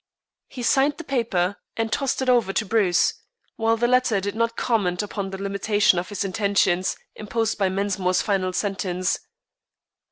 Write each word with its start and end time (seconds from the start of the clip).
He 0.47 0.63
signed 0.63 0.95
the 0.97 1.03
paper, 1.03 1.57
and 1.77 1.91
tossed 1.91 2.23
it 2.23 2.27
over 2.27 2.51
to 2.53 2.65
Bruce, 2.65 3.13
while 3.55 3.77
the 3.77 3.87
latter 3.87 4.19
did 4.19 4.33
not 4.33 4.55
comment 4.57 5.03
upon 5.03 5.29
the 5.29 5.37
limitation 5.37 5.99
of 5.99 6.09
his 6.09 6.25
intentions 6.25 6.97
imposed 7.15 7.59
by 7.59 7.69
Mensmore's 7.69 8.23
final 8.23 8.51
sentence. 8.51 9.19